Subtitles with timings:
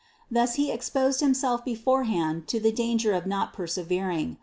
[0.31, 4.37] Thus he exposed himself beforehand to the danger of not perse vering.